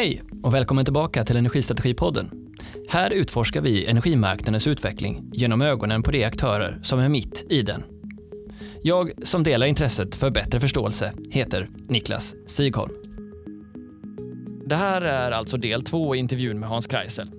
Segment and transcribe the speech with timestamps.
[0.00, 2.30] Hej och välkommen tillbaka till Energistrategipodden.
[2.88, 7.82] Här utforskar vi energimarknadens utveckling genom ögonen på de aktörer som är mitt i den.
[8.82, 12.92] Jag som delar intresset för bättre förståelse heter Niklas Sigholm.
[14.66, 17.30] Det här är alltså del två i intervjun med Hans Kreisel.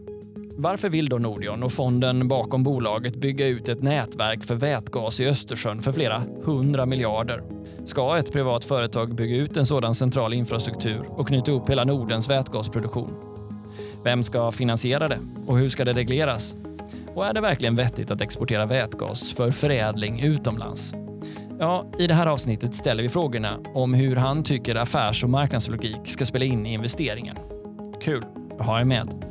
[0.58, 5.28] Varför vill då Nordion och fonden bakom bolaget bygga ut ett nätverk för vätgas i
[5.28, 7.44] Östersjön för flera hundra miljarder?
[7.86, 12.30] Ska ett privat företag bygga ut en sådan central infrastruktur och knyta upp hela Nordens
[12.30, 13.16] vätgasproduktion?
[14.04, 16.56] Vem ska finansiera det och hur ska det regleras?
[17.16, 20.94] Och är det verkligen vettigt att exportera vätgas för förädling utomlands?
[21.60, 26.00] Ja, i det här avsnittet ställer vi frågorna om hur han tycker affärs och marknadslogik
[26.04, 27.38] ska spela in i investeringen.
[28.02, 28.24] Kul
[28.60, 29.31] att ha er med.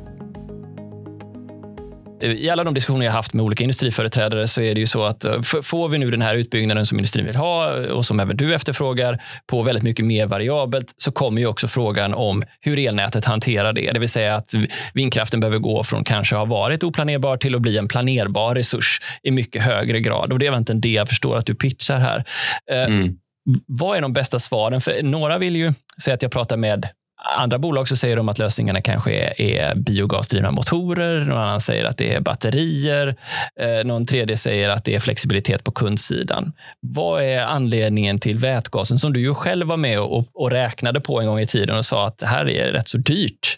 [2.21, 5.25] I alla de diskussioner jag haft med olika industriföreträdare så är det ju så att
[5.25, 8.55] eh, får vi nu den här utbyggnaden som industrin vill ha och som även du
[8.55, 13.73] efterfrågar på väldigt mycket mer variabelt så kommer ju också frågan om hur elnätet hanterar
[13.73, 13.91] det.
[13.91, 14.53] Det vill säga att
[14.93, 19.31] vindkraften behöver gå från kanske ha varit oplanerbar till att bli en planerbar resurs i
[19.31, 20.33] mycket högre grad.
[20.33, 22.23] Och det är egentligen det jag förstår att du pitchar här.
[22.71, 23.15] Eh, mm.
[23.67, 24.81] Vad är de bästa svaren?
[24.81, 26.87] För några vill ju säga att jag pratar med
[27.23, 31.25] andra bolag så säger de att lösningarna kanske är, är biogasdrivna motorer.
[31.25, 33.15] Någon annan säger att det är batterier.
[33.59, 36.53] Eh, någon tredje säger att det är flexibilitet på kundsidan.
[36.79, 41.21] Vad är anledningen till vätgasen som du ju själv var med och, och räknade på
[41.21, 43.57] en gång i tiden och sa att det här är rätt så dyrt?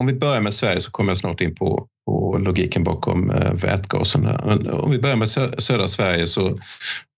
[0.00, 3.52] Om vi börjar med Sverige så kommer jag snart in på, på logiken bakom eh,
[3.52, 4.26] vätgasen.
[4.26, 5.28] Eh, om vi börjar med
[5.62, 6.56] södra Sverige så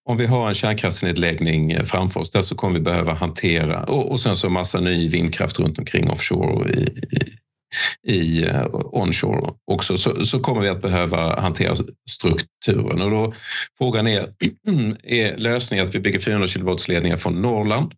[0.04, 4.10] om vi har en kärnkraftsnedläggning eh, framför oss där så kommer vi behöva hantera och,
[4.10, 9.54] och sen så massa ny vindkraft runt omkring offshore och i, i, i uh, onshore
[9.64, 9.98] också.
[9.98, 11.74] Så, så, kommer vi att behöva hantera
[12.10, 13.02] strukturen.
[13.02, 13.32] Och då
[13.78, 14.28] frågan är,
[15.02, 17.92] är lösningen att vi bygger 400 kV-ledningar från Norrland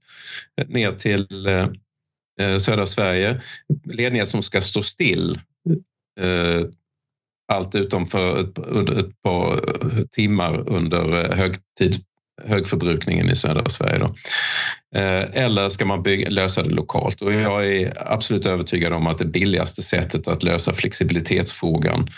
[0.66, 1.46] ner till
[2.40, 3.40] uh, södra Sverige,
[3.84, 5.38] ledningar som ska stå still
[7.52, 8.58] allt utom för ett,
[8.98, 11.96] ett par eh, timmar under eh, högtid,
[12.44, 13.98] högförbrukningen i södra Sverige.
[13.98, 14.06] Då.
[15.00, 17.22] Eh, eller ska man bygga, lösa det lokalt?
[17.22, 22.08] Och jag är absolut övertygad om att det billigaste sättet att lösa flexibilitetsfrågan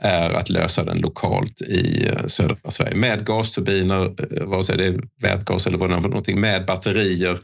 [0.00, 4.14] är att lösa den lokalt i södra Sverige med gasturbiner,
[4.46, 7.38] vare sig det är vätgas eller vad det är, med batterier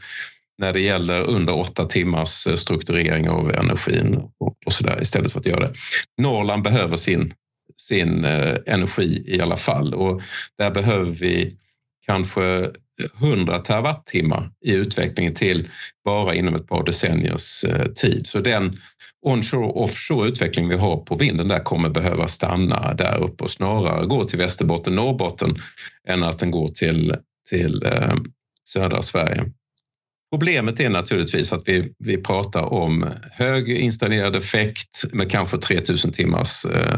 [0.59, 5.39] när det gäller under åtta timmars eh, strukturering av energin och, så där istället för
[5.39, 5.73] att göra det.
[6.21, 7.33] Norrland behöver sin,
[7.77, 10.21] sin eh, energi i alla fall och
[10.57, 11.49] där behöver vi
[12.05, 12.69] kanske
[13.21, 15.69] 100 terawattimmar i utvecklingen till
[16.05, 18.27] bara inom ett par decenniers eh, tid.
[18.27, 18.77] Så den
[19.25, 24.05] onshore offshore utveckling vi har på vinden där kommer behöva stanna där uppe och snarare
[24.05, 25.55] gå till Västerbotten, Norrbotten
[26.07, 27.15] än att den går till,
[27.49, 27.83] till
[28.67, 29.45] södra Sverige.
[30.31, 36.65] Problemet är naturligtvis att vi, vi pratar om hög installerad effekt med kanske 3000 timmars
[36.65, 36.97] eh,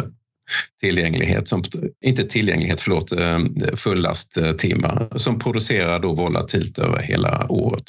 [0.82, 1.64] tillgänglighet, som,
[2.06, 3.40] inte tillgänglighet, förlåt, eh,
[3.76, 7.84] fullasttimmar eh, som producerar då volatilt över hela året.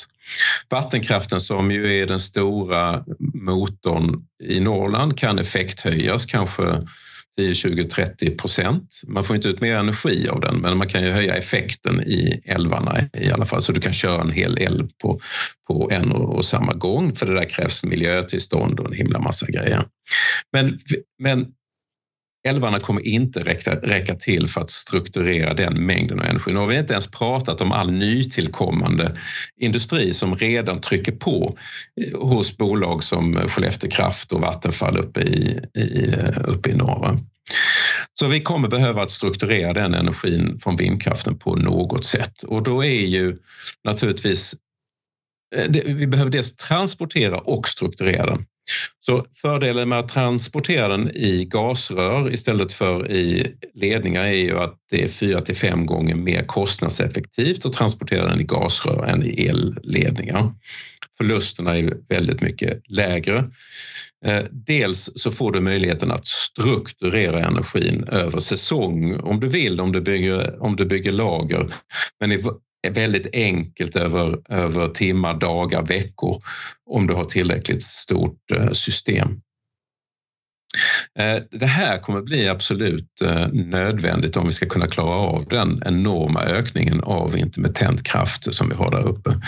[0.71, 3.05] Vattenkraften som ju är den stora
[3.35, 6.63] motorn i Norrland kan effekthöjas kanske
[7.39, 9.01] 10, 20, 30 procent.
[9.07, 12.43] Man får inte ut mer energi av den, men man kan ju höja effekten i
[12.45, 15.21] älvarna i alla fall, så du kan köra en hel älv på,
[15.69, 19.47] på en och, och samma gång, för det där krävs miljötillstånd och en himla massa
[19.47, 19.83] grejer.
[20.53, 20.79] Men,
[21.19, 21.47] men
[22.49, 26.53] älvarna kommer inte räcka, räcka till för att strukturera den mängden av energi.
[26.53, 29.15] Nu har vi inte ens pratat om all nytillkommande
[29.61, 31.57] industri som redan trycker på
[32.01, 36.15] eh, hos bolag som Skellefteå Kraft och Vattenfall uppe i, i,
[36.45, 37.17] uppe i norr.
[38.15, 42.85] Så vi kommer behöva att strukturera den energin från vindkraften på något sätt och då
[42.85, 43.37] är ju
[43.85, 44.55] naturligtvis
[45.57, 48.47] eh, vi behöver dels transportera och strukturera den.
[49.01, 54.75] Så fördelen med att transportera den i gasrör istället för i ledningar är ju att
[54.91, 59.47] det är fyra till fem gånger mer kostnadseffektivt att transportera den i gasrör än i
[59.47, 60.55] elledningar.
[61.17, 63.51] Förlusterna är väldigt mycket lägre.
[64.25, 69.93] Eh, dels så får du möjligheten att strukturera energin över säsong om du vill, om
[69.93, 71.67] du bygger, om du bygger lager.
[72.21, 72.39] Men i
[72.91, 76.43] väldigt enkelt över, över timmar, dagar, veckor
[76.91, 79.41] om du har tillräckligt stort eh, system.
[81.19, 85.83] Eh, det här kommer bli absolut eh, nödvändigt om vi ska kunna klara av den
[85.87, 89.41] enorma ökningen av intermittent kraft som vi har där uppe.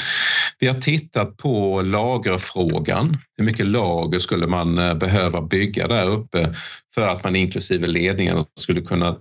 [0.58, 3.18] Vi har tittat på lagerfrågan.
[3.36, 6.54] Hur mycket lager skulle man behöva bygga där uppe
[6.94, 9.16] för att man inklusive ledningen skulle kunna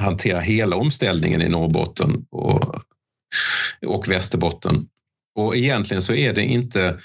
[0.00, 2.82] hantera hela omställningen i Norrbotten och
[3.86, 4.88] och Västerbotten.
[5.34, 6.98] Och egentligen så är det inte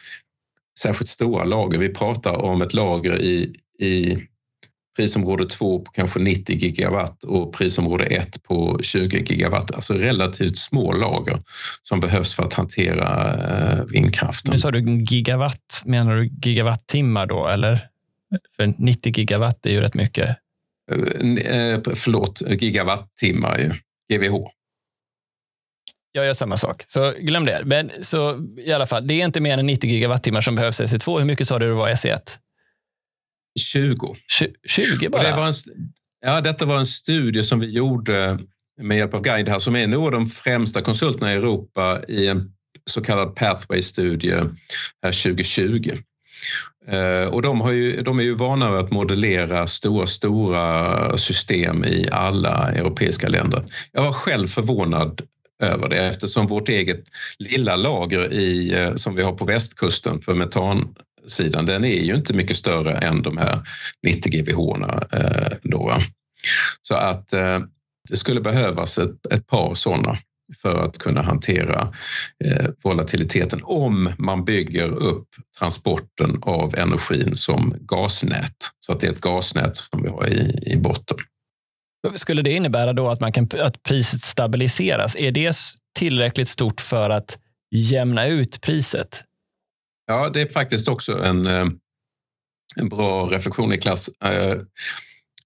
[0.79, 1.77] särskilt stora lager.
[1.77, 4.17] Vi pratar om ett lager i, i
[4.95, 9.71] prisområde 2 på kanske 90 gigawatt och prisområde 1 på 20 gigawatt.
[9.71, 11.39] Alltså relativt små lager
[11.83, 13.33] som behövs för att hantera
[13.77, 14.53] eh, vindkraften.
[14.53, 17.87] Nu sa du gigawatt, menar du gigawattimmar då eller?
[18.55, 20.29] För 90 gigawatt är ju rätt mycket.
[20.91, 23.71] Eh, förlåt, gigawattimmar ju,
[24.17, 24.47] GWH.
[26.15, 27.61] Jag gör samma sak, så glöm det.
[27.65, 30.83] Men så i alla fall, det är inte mer än 90 gigawattimmar som behövs i
[30.83, 31.19] SE2.
[31.19, 32.37] Hur mycket sa du det var i SE1?
[33.59, 34.15] 20.
[34.67, 35.23] 20 bara?
[35.23, 35.53] Det en,
[36.25, 38.39] ja, detta var en studie som vi gjorde
[38.81, 42.51] med hjälp av Guide här som är nog de främsta konsulterna i Europa i en
[42.85, 44.39] så kallad Pathway-studie
[45.03, 45.91] 2020.
[46.87, 52.71] Eh, och de, ju, de är ju vana att modellera stora, stora system i alla
[52.71, 53.63] europeiska länder.
[53.91, 55.21] Jag var själv förvånad
[55.63, 57.03] över det eftersom vårt eget
[57.39, 60.95] lilla lager i, eh, som vi har på västkusten för metan
[61.27, 63.61] sidan, den är ju inte mycket större än de här
[64.03, 64.83] 90 GWh.
[65.11, 65.97] Eh, då.
[66.81, 67.59] Så att eh,
[68.09, 70.17] det skulle behövas ett, ett par sådana
[70.61, 71.89] för att kunna hantera
[72.43, 75.27] eh, volatiliteten om man bygger upp
[75.59, 78.55] transporten av energin som gasnät.
[78.79, 81.17] Så att det är ett gasnät som vi har i, i botten.
[82.15, 85.15] Skulle det innebära då att, man kan, att priset stabiliseras?
[85.15, 85.55] Är det
[85.95, 87.37] tillräckligt stort för att
[87.71, 89.23] jämna ut priset?
[90.07, 91.67] Ja, det är faktiskt också en, eh,
[92.75, 94.09] en bra reflektion Niklas.
[94.23, 94.57] Eh,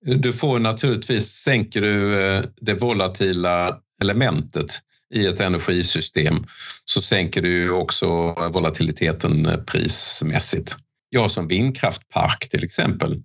[0.01, 4.79] du får naturligtvis, sänker du eh, det volatila elementet
[5.13, 6.45] i ett energisystem
[6.85, 8.07] så sänker du också
[8.53, 10.75] volatiliteten prismässigt.
[11.09, 13.23] Jag som vindkraftpark till exempel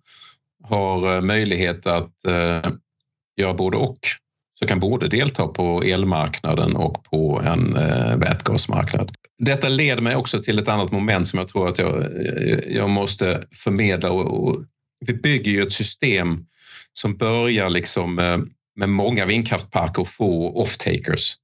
[0.65, 2.15] har möjlighet att
[3.43, 3.99] göra både och.
[4.61, 9.13] Så kan både delta på elmarknaden och på en eh, vätgasmarknad.
[9.39, 12.91] Detta leder mig också till ett annat moment som jag tror att jag, eh, jag
[12.91, 14.11] måste förmedla.
[14.11, 14.65] Och, och
[15.07, 16.47] vi bygger ju ett system
[16.93, 21.35] som börjar liksom med, med många vindkraftparker och få off-takers.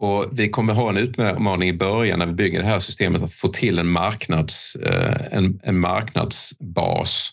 [0.00, 3.32] Och vi kommer ha en utmaning i början när vi bygger det här systemet att
[3.32, 7.30] få till en, marknads, eh, en, en marknadsbas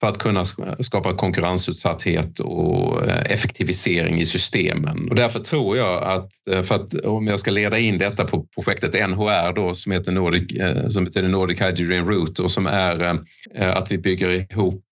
[0.00, 0.44] för att kunna
[0.80, 5.08] skapa konkurrensutsatthet och eh, effektivisering i systemen.
[5.10, 8.46] Och därför tror jag att, eh, för att om jag ska leda in detta på
[8.54, 10.52] projektet NHR då, som, heter Nordic,
[10.88, 13.18] som betyder Nordic Hydrogen Route och som är
[13.58, 14.84] att vi bygger ihop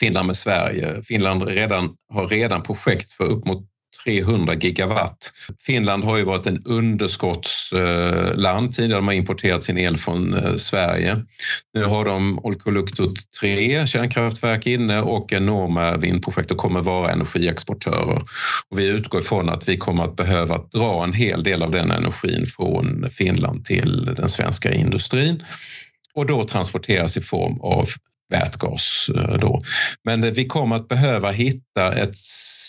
[0.00, 1.02] Finland med Sverige.
[1.02, 3.71] Finland redan, har redan projekt för upp mot
[4.04, 5.32] 300 gigawatt.
[5.66, 8.98] Finland har ju varit en underskottsland tidigare.
[8.98, 11.16] De har importerat sin el från eh, Sverige.
[11.74, 18.22] Nu har de Olkiluoto 3 kärnkraftverk inne och enorma vindprojekt och kommer vara energiexportörer.
[18.68, 21.90] Och vi utgår ifrån att vi kommer att behöva dra en hel del av den
[21.90, 25.42] energin från Finland till den svenska industrin
[26.14, 27.88] och då transporteras i form av
[28.32, 29.10] vätgas.
[29.16, 29.60] Eh, då.
[30.04, 32.16] Men eh, vi kommer att behöva hitta ett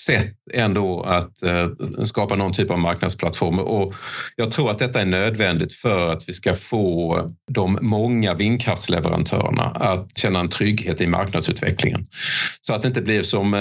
[0.06, 1.68] sätt ändå att eh,
[2.04, 3.94] skapa någon typ av marknadsplattform och
[4.36, 7.20] jag tror att detta är nödvändigt för att vi ska få
[7.52, 12.06] de många vindkraftsleverantörerna att känna en trygghet i marknadsutvecklingen.
[12.62, 13.52] Så att det inte blir som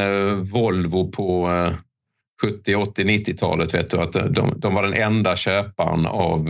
[0.53, 1.51] Volvo på
[2.43, 6.49] 70, 80, 90-talet, vet du, att de, de var den enda köparen av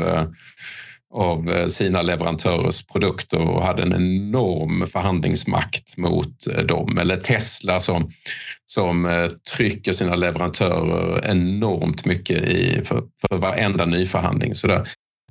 [1.13, 6.99] av eh, sina leverantörers produkter och hade en enorm förhandlingsmakt mot eh, dem.
[6.99, 8.11] Eller Tesla som,
[8.67, 9.27] som eh,
[9.57, 14.55] trycker sina leverantörer enormt mycket i, för, för varenda nyförhandling.
[14.55, 14.83] Så där,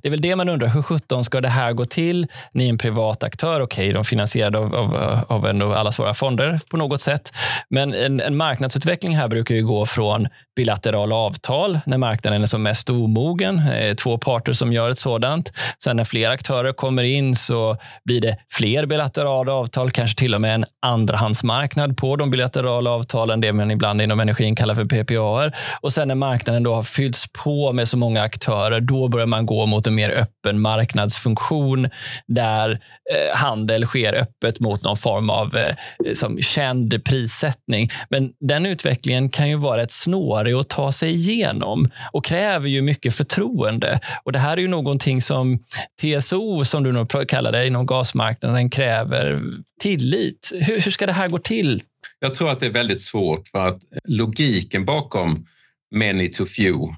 [0.02, 0.68] det är väl det man undrar.
[0.68, 2.26] Hur sjutton ska det här gå till?
[2.52, 3.60] Ni är en privat aktör.
[3.60, 4.94] Okej, okay, de är finansierade av, av,
[5.28, 7.32] av en allas våra fonder på något sätt.
[7.68, 12.62] Men en, en, marknadsutveckling här brukar ju gå från bilaterala avtal när marknaden är som
[12.62, 13.58] mest omogen.
[13.58, 15.52] Eh, två parter som gör ett sådant.
[15.84, 20.40] Sen när fler aktörer kommer in så blir det fler bilaterala avtal, kanske till och
[20.40, 25.58] med en andrahandsmarknad på de bilaterala avtalen, det man ibland inom energin kallar för PPA.
[25.80, 29.46] Och sen när marknaden då har fyllts på med så många aktörer, då börjar man
[29.46, 31.88] gå mot en mer öppen marknadsfunktion
[32.26, 35.74] där eh, handel sker öppet mot någon form av eh,
[36.14, 37.90] som känd prissättning.
[38.10, 42.82] Men den utvecklingen kan ju vara ett snårig att ta sig igenom och kräver ju
[42.82, 44.00] mycket förtroende.
[44.24, 45.58] Och Det här är ju någonting som
[46.00, 49.40] TSO, som du nog kallar det, inom gasmarknaden kräver
[49.82, 50.52] tillit.
[50.54, 51.80] Hur, hur ska det här gå till?
[52.20, 55.46] Jag tror att det är väldigt svårt för att logiken bakom
[55.94, 56.96] many to few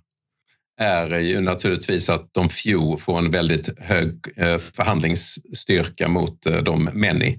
[0.78, 6.90] är ju naturligtvis att de few får en väldigt hög eh, förhandlingsstyrka mot eh, de
[6.94, 7.38] many.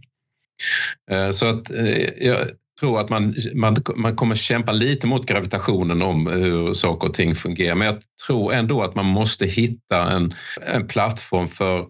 [1.12, 1.72] Eh, så att
[2.18, 2.38] jag
[2.80, 7.36] tror att man, man, man kommer kämpa lite mot gravitationen om hur saker och ting
[7.36, 7.76] fungerar.
[7.76, 11.88] Men jag tror ändå att man måste hitta en, en plattform för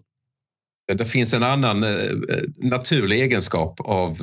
[0.98, 1.86] det finns en annan
[2.58, 4.18] naturlig egenskap av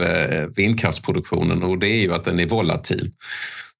[0.56, 3.12] vindkraftsproduktionen och det är ju att den är volatil.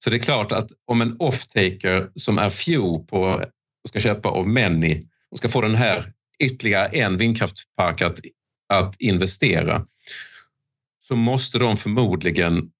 [0.03, 3.43] Så det är klart att om en off-taker som är few på
[3.87, 8.19] ska köpa av Many och ska få den här ytterligare en vindkraftspark att,
[8.73, 9.85] att investera
[11.07, 12.71] så måste de förmodligen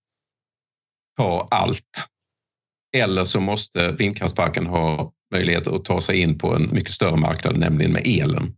[1.18, 2.08] ta allt.
[2.96, 7.58] Eller så måste vindkraftsparken ha möjlighet att ta sig in på en mycket större marknad,
[7.58, 8.56] nämligen med elen.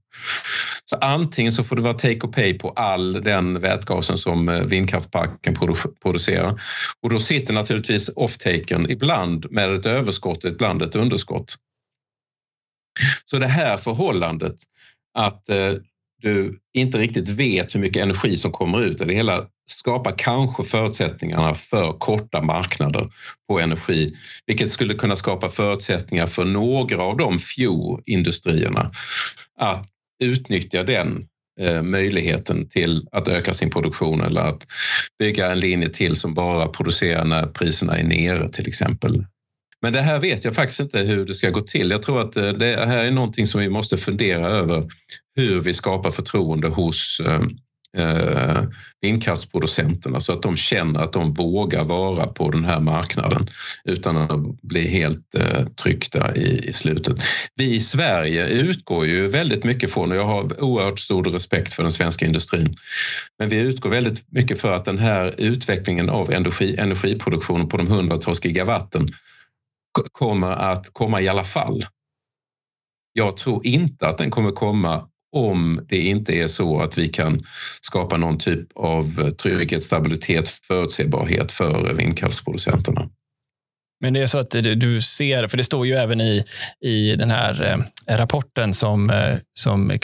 [0.90, 4.62] Så antingen så får det vara take or pay på all den vätgasen som eh,
[4.62, 5.56] vindkraftparken
[6.02, 6.62] producerar
[7.02, 11.56] och då sitter naturligtvis off-taken ibland med ett överskott och ibland ett underskott.
[13.26, 14.56] Så det här förhållandet
[15.18, 15.74] att eh,
[16.22, 18.98] du inte riktigt vet hur mycket energi som kommer ut.
[18.98, 23.10] Det hela skapar kanske förutsättningarna för korta marknader
[23.50, 24.10] på energi,
[24.46, 28.92] vilket skulle kunna skapa förutsättningar för några av de few-industrierna
[29.60, 31.28] att utnyttja den
[31.62, 34.68] eh, möjligheten till att öka sin produktion eller att
[35.20, 39.26] bygga en linje till som bara producerar när priserna är nere till exempel.
[39.82, 41.92] Men det här vet jag faktiskt inte hur det ska gå till.
[41.92, 44.84] Jag tror att eh, det här är någonting som vi måste fundera över
[45.36, 47.42] hur vi skapar förtroende hos eh,
[47.98, 48.64] eh,
[49.02, 53.48] vindkraftsproducenterna så att de känner att de vågar vara på den här marknaden
[53.84, 57.18] utan att bli helt eh, tryckta i, i slutet.
[57.56, 61.84] Vi i Sverige utgår ju väldigt mycket från, och jag har oerhört stor respekt för
[61.84, 62.76] den svenska industrin,
[63.40, 67.88] men vi utgår väldigt mycket för att den här utvecklingen av energi, energiproduktionen på de
[67.88, 69.08] hundratals gigawatten
[70.12, 71.86] kommer att komma i alla fall.
[73.14, 77.44] Jag tror inte att den kommer komma om det inte är så att vi kan
[77.82, 83.10] skapa någon typ av trygghet, stabilitet, förutsägbarhet för vindkraftsproducenterna.
[84.02, 86.44] Men det är så att du ser, för det står ju även i,
[86.82, 90.00] i den här eh, rapporten som, eh, som eh,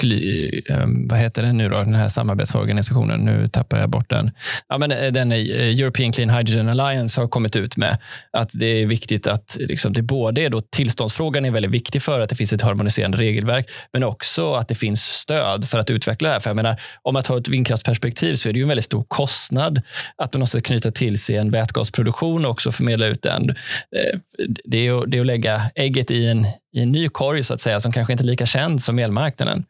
[1.09, 4.31] vad heter den nu då, den här samarbetsorganisationen, nu tappar jag bort den.
[4.67, 7.97] Ja, men den European Clean Hydrogen Alliance har kommit ut med
[8.37, 12.19] att det är viktigt att liksom, det både är då tillståndsfrågan är väldigt viktig för
[12.19, 16.27] att det finns ett harmoniserande regelverk, men också att det finns stöd för att utveckla
[16.27, 16.39] det här.
[16.39, 19.05] För jag menar, om man tar ett vindkraftsperspektiv så är det ju en väldigt stor
[19.07, 19.81] kostnad
[20.17, 23.55] att man måste knyta till sig en vätgasproduktion och också förmedla ut den
[23.95, 24.19] Eh,
[24.63, 27.53] det är, att, det är att lägga ägget i en, i en ny korg så
[27.53, 29.65] att säga, som kanske inte är lika känd som elmarknaden.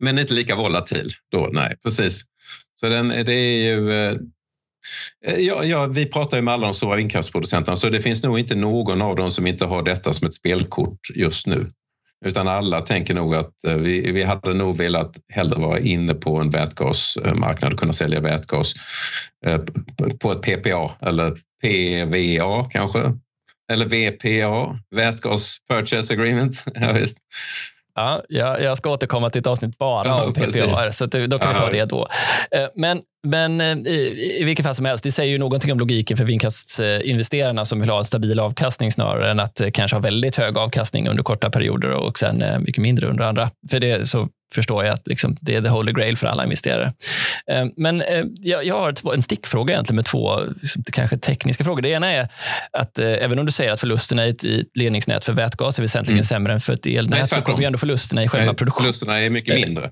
[0.00, 2.24] Men inte lika volatil då, nej, precis.
[2.80, 3.90] Så den, det är ju...
[3.90, 4.16] Eh,
[5.38, 8.54] ja, ja, vi pratar ju med alla de stora vindkraftsproducenterna så det finns nog inte
[8.54, 11.68] någon av dem som inte har detta som ett spelkort just nu.
[12.24, 16.36] Utan alla tänker nog att eh, vi, vi hade nog velat hellre vara inne på
[16.36, 18.74] en vätgasmarknad och kunna sälja vätgas
[20.20, 23.12] på ett PPA eller PVA kanske?
[23.72, 26.64] Eller VPA, Vätgas Purchase Agreement.
[26.74, 27.18] Ja, visst.
[27.98, 31.58] Ja, jag, ska återkomma till ett avsnitt bara ja, om PPA, så då kan vi
[31.58, 32.08] ta det då.
[32.50, 35.78] Eh, men, men eh, i, i vilket fall som helst, det säger ju någonting om
[35.78, 40.36] logiken för vindkraftsinvesterarna som vill ha en stabil avkastning snarare än att kanske ha väldigt
[40.36, 43.50] hög avkastning under korta perioder och sen eh, mycket mindre under andra.
[43.70, 46.92] För det, så förstår jag att liksom, det är the holy grail för alla investerare.
[47.50, 51.82] Eh, men eh, jag har en stickfråga egentligen med två liksom, kanske tekniska frågor.
[51.82, 52.28] Det ena är
[52.72, 56.16] att eh, även om du säger att förlusterna i ett ledningsnät för vätgas är väsentligen
[56.16, 56.24] mm.
[56.24, 58.84] sämre än för ett elnät Nej, så kommer ju ändå förlusterna i själva produktionen.
[58.84, 59.90] Förlusterna är mycket mindre.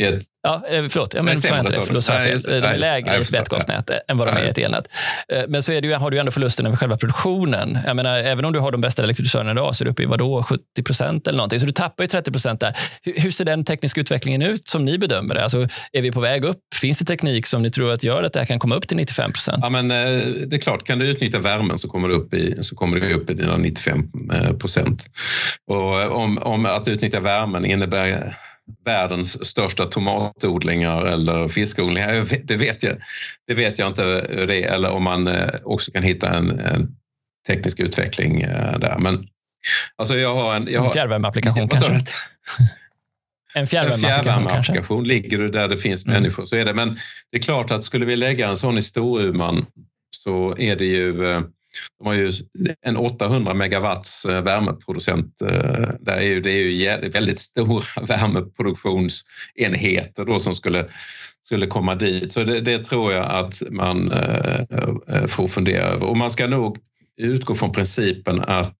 [0.00, 0.24] Ett...
[0.42, 1.86] Ja, eh, förlåt, jag menar inte det.
[1.86, 4.88] Förlust, nej, de är lägre i ett vätgasnät än vad de är i ett elnät.
[5.28, 7.78] Eh, men så är det, har du ändå förlusten över själva produktionen.
[7.86, 10.06] Jag menar, även om du har de bästa elektrifisörerna idag så är du uppe i
[10.06, 11.60] vadå, 70 procent eller någonting.
[11.60, 12.76] Så du tappar ju 30 procent där.
[13.02, 15.42] Hur, hur, ser den tekniska utvecklingen ut som ni bedömer det?
[15.42, 16.58] Alltså, är vi på väg upp?
[16.80, 18.96] Finns det teknik som ni tror att gör att det här kan komma upp till
[18.96, 19.58] 95 procent?
[19.62, 22.56] Ja, men, eh, det är klart, kan du utnyttja värmen så kommer du upp i,
[22.60, 24.10] så kommer du upp i dina 95
[24.58, 25.06] procent.
[25.70, 28.34] Och om, om att utnyttja värmen innebär
[28.84, 32.44] världens största tomatodlingar eller fiskodlingar.
[32.44, 32.96] Det vet jag,
[33.46, 36.96] det vet jag inte det eller om man eh, också kan hitta en, en
[37.46, 38.98] teknisk utveckling eh, där.
[38.98, 39.26] Men
[39.96, 40.68] alltså jag har en...
[40.70, 42.02] Jag har, en fjärrvärmeapplikation kanske?
[43.54, 46.14] En fjärrvärmeapplikation ligger du där det finns mm.
[46.14, 46.74] människor så är det.
[46.74, 46.98] Men
[47.30, 49.66] det är klart att skulle vi lägga en sån i Storuman
[50.16, 51.40] så är det ju eh,
[51.98, 52.32] de har ju
[52.82, 55.42] en 800 megawatts eh, värmeproducent.
[55.42, 60.86] Eh, det är ju, det är ju väldigt stora värmeproduktionsenheter då som skulle,
[61.42, 62.32] skulle komma dit.
[62.32, 64.64] Så det, det tror jag att man eh,
[65.26, 66.06] får fundera över.
[66.06, 66.78] Och man ska nog
[67.20, 68.78] utgå från principen att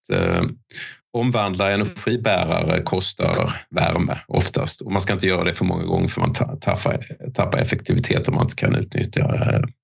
[1.13, 6.21] omvandla energibärare kostar värme oftast och man ska inte göra det för många gånger för
[6.21, 9.27] man tappar, tappar effektivitet om man inte kan utnyttja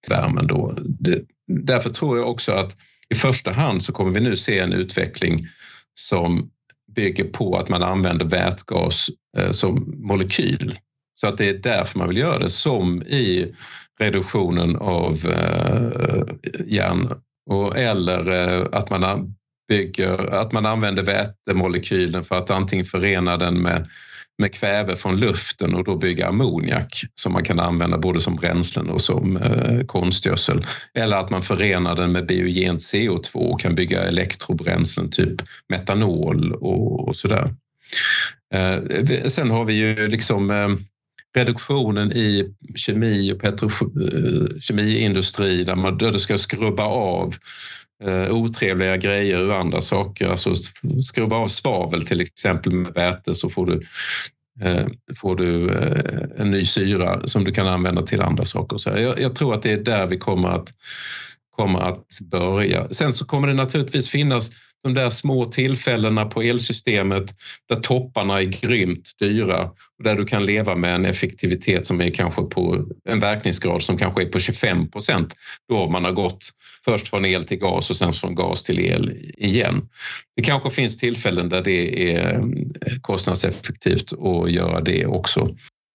[0.08, 0.74] värmen då.
[0.84, 2.76] Det, därför tror jag också att
[3.10, 5.46] i första hand så kommer vi nu se en utveckling
[5.94, 6.50] som
[6.94, 10.78] bygger på att man använder vätgas eh, som molekyl.
[11.14, 13.54] Så att det är därför man vill göra det, som i
[13.98, 16.22] reduktionen av eh,
[16.66, 17.12] järn
[17.50, 19.34] och, eller eh, att man
[19.68, 23.86] bygger, att man använder vätemolekylen för att antingen förena den med,
[24.38, 28.90] med kväve från luften och då bygga ammoniak som man kan använda både som bränslen
[28.90, 30.66] och som eh, konstgödsel.
[30.94, 37.08] Eller att man förenar den med biogent CO2 och kan bygga elektrobränslen, typ metanol och,
[37.08, 37.54] och sådär.
[38.54, 38.76] Eh,
[39.26, 40.68] sen har vi ju liksom eh,
[41.36, 47.34] reduktionen i kemi och petrokemiindustri eh, där man där du ska skrubba av
[48.04, 50.28] eh, otrevliga grejer ur andra saker.
[50.28, 50.54] Alltså
[51.02, 53.80] skrubba av svavel till exempel med väte så får du,
[54.60, 54.86] eh,
[55.20, 58.76] får du eh, en ny syra som du kan använda till andra saker.
[58.76, 60.68] Så jag, jag, tror att det är där vi kommer att,
[61.56, 62.88] kommer att börja.
[62.90, 64.50] Sen så kommer det naturligtvis finnas
[64.82, 67.34] de där små tillfällena på elsystemet
[67.68, 69.62] där topparna är grymt dyra
[69.98, 73.98] och där du kan leva med en effektivitet som är kanske på en verkningsgrad som
[73.98, 75.34] kanske är på 25 procent
[75.68, 76.50] då man har gått
[76.88, 79.88] först från el till gas och sen från gas till el igen.
[80.36, 82.40] Det kanske finns tillfällen där det är eh,
[83.00, 85.48] kostnadseffektivt att göra det också.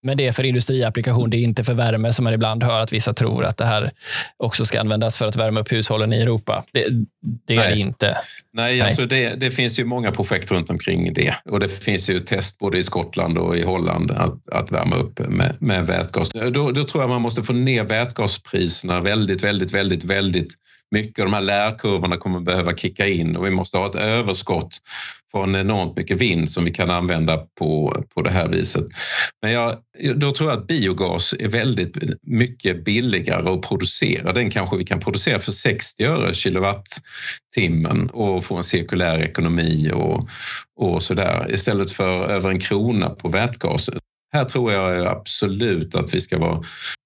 [0.03, 2.93] Men det är för industriapplikation, det är inte för värme som man ibland hör att
[2.93, 3.91] vissa tror att det här
[4.37, 6.65] också ska användas för att värma upp hushållen i Europa.
[6.73, 6.85] Det,
[7.47, 8.17] det är det inte.
[8.53, 8.81] Nej, Nej.
[8.81, 12.59] Alltså det, det, finns ju många projekt runt omkring det och det finns ju test
[12.59, 16.29] både i Skottland och i Holland att, att värma upp med, med vätgas.
[16.29, 20.53] Då, då tror jag man måste få ner vätgaspriserna väldigt, väldigt, väldigt, väldigt
[20.91, 24.79] mycket av de här lärkurvorna kommer behöva kicka in och vi måste ha ett överskott
[25.33, 28.85] från enormt mycket vind som vi kan använda på, på det här viset.
[29.41, 29.75] Men jag,
[30.15, 34.33] då tror jag att biogas är väldigt mycket billigare att producera.
[34.33, 40.27] Den kanske vi kan producera för 60 öre kilowattimmen och få en cirkulär ekonomi och,
[40.79, 43.89] och sådär istället för över en krona på vätgas.
[44.33, 46.61] Här tror jag absolut att vi ska vara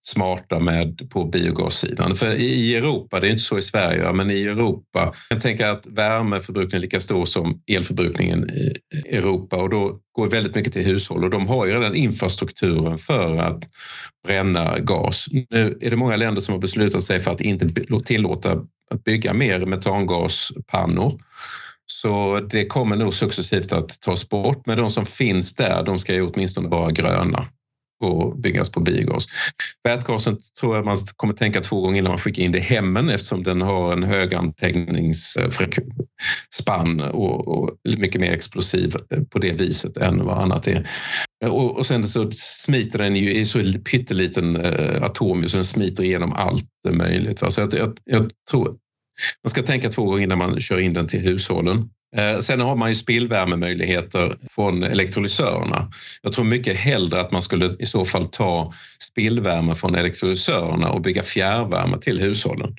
[0.07, 2.15] smarta med på biogassidan.
[2.15, 5.87] För i Europa, det är inte så i Sverige, men i Europa, jag tänker att
[5.87, 8.73] värmeförbrukningen är lika stor som elförbrukningen i
[9.15, 13.37] Europa och då går väldigt mycket till hushåll och de har ju redan infrastrukturen för
[13.37, 13.63] att
[14.27, 15.27] bränna gas.
[15.49, 17.69] Nu är det många länder som har beslutat sig för att inte
[18.05, 18.51] tillåta
[18.91, 21.19] att bygga mer metangaspannor
[21.87, 26.13] så det kommer nog successivt att tas bort, men de som finns där, de ska
[26.13, 27.47] ju åtminstone vara gröna
[27.99, 29.27] och byggas på biogas.
[29.83, 33.09] Vätgasen tror jag man kommer tänka två gånger innan man skickar in det i hemmen
[33.09, 38.95] eftersom den har en hög antändningsspann och, och mycket mer explosiv
[39.29, 40.89] på det viset än vad annat är.
[41.45, 43.59] Och, och sen så smiter den ju i så
[43.91, 47.39] pytteliten eh, atom så den smiter igenom allt möjligt.
[47.39, 48.75] Så jag, jag, jag tror
[49.43, 51.89] man ska tänka två gånger innan man kör in den till hushållen.
[52.15, 55.91] Eh, sen har man ju spillvärmemöjligheter från elektrolysörerna.
[56.21, 61.01] Jag tror mycket hellre att man skulle i så fall ta spillvärme från elektrolysörerna och
[61.01, 62.75] bygga fjärrvärme till hushållen.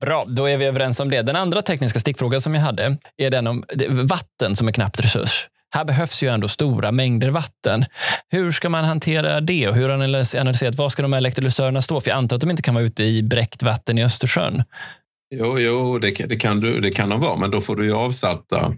[0.00, 1.22] Bra, då är vi överens om det.
[1.22, 5.48] Den andra tekniska stickfrågan som jag hade är den om vatten som är knappt resurs.
[5.74, 7.84] Här behövs ju ändå stora mängder vatten.
[8.28, 12.10] Hur ska man hantera det och hur analyserat vad ska de här elektrolysörerna stå för?
[12.10, 14.62] Jag antar att de inte kan vara ute i bräckt vatten i Östersjön.
[15.34, 17.92] Jo, jo det, det, kan du, det kan de vara, men då får du ju
[17.92, 18.74] avsalta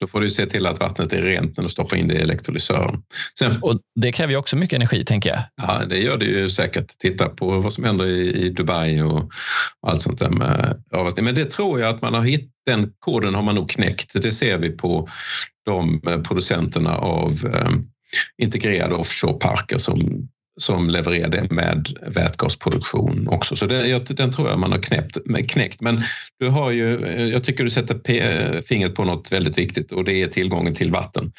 [0.00, 2.20] då får du se till att vattnet är rent när du stoppar in det i
[2.20, 3.02] elektrolysören.
[3.38, 5.42] Sen, och det kräver ju också mycket energi, tänker jag.
[5.62, 6.98] Ja, det gör det ju säkert.
[6.98, 9.30] Titta på vad som händer i, i Dubai och
[9.86, 11.24] allt sånt där med avvattning.
[11.24, 12.50] Men det tror jag att man har hittat.
[12.66, 14.22] Den koden har man nog knäckt.
[14.22, 15.08] Det ser vi på
[15.66, 17.70] de producenterna av eh,
[18.42, 20.28] integrerade offshoreparker som
[20.62, 23.56] som levererar det med vätgasproduktion också.
[23.56, 25.16] Så det, den tror jag man har knäppt,
[25.48, 25.80] knäckt.
[25.80, 26.02] Men
[26.38, 30.04] du har ju, eh, jag tycker du sätter eh, fingret på något väldigt viktigt och
[30.04, 31.32] det är tillgången till vatten.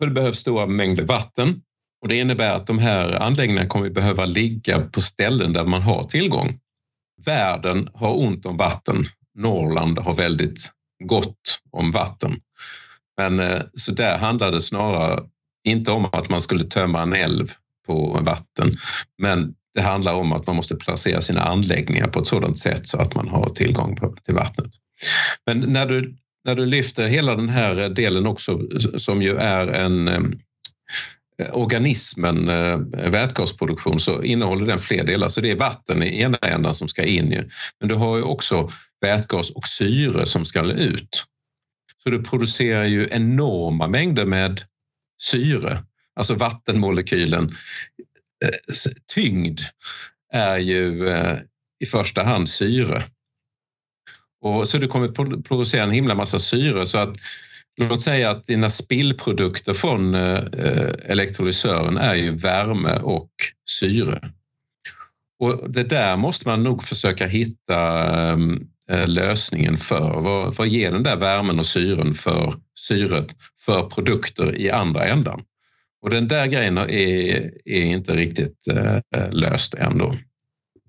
[0.00, 1.60] För det behövs stora mängder vatten
[2.02, 6.04] och det innebär att de här anläggningarna kommer behöva ligga på ställen där man har
[6.04, 6.48] tillgång.
[7.24, 9.08] Världen har ont om vatten.
[9.38, 10.70] Norrland har väldigt
[11.04, 12.40] gott om vatten.
[13.16, 15.22] Men eh, så där handlar det snarare
[15.64, 17.52] inte om att man skulle tömma en älv
[17.90, 18.78] på vatten.
[19.18, 22.98] Men det handlar om att man måste placera sina anläggningar på ett sådant sätt så
[22.98, 24.70] att man har tillgång till vattnet.
[25.46, 28.60] Men när du, när du lyfter hela den här delen också
[28.98, 30.20] som ju är en eh,
[31.52, 32.78] organismen eh,
[33.10, 35.28] vätgasproduktion så innehåller den fler delar.
[35.28, 37.32] Så det är vatten i ena änden som ska in.
[37.32, 37.48] Ju.
[37.80, 41.24] Men du har ju också vätgas och syre som ska ut.
[42.02, 44.60] Så du producerar ju enorma mängder med
[45.22, 45.78] syre
[46.16, 47.56] alltså vattenmolekylen,
[48.44, 48.74] eh,
[49.14, 49.60] tyngd
[50.32, 51.38] är ju eh,
[51.80, 53.02] i första hand syre.
[54.40, 57.16] Och så du kommer producera en himla massa syre så att
[57.76, 60.42] låt säga att dina spillprodukter från eh,
[61.04, 63.30] elektrolysören är ju värme och
[63.70, 64.30] syre.
[65.38, 68.36] Och det där måste man nog försöka hitta
[69.06, 70.20] lösningen för.
[70.20, 75.42] Vad, vad ger den där värmen och syren för syret för produkter i andra ändan?
[76.02, 76.88] Och den där grejen är,
[77.64, 80.14] är inte riktigt eh, löst ändå.